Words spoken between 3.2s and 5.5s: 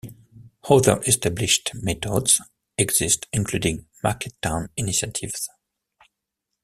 including Market Town Initiatives.